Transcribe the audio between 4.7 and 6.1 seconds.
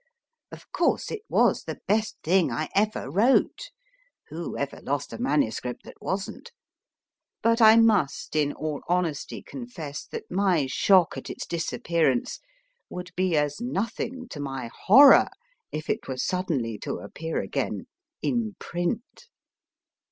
lost a manuscript that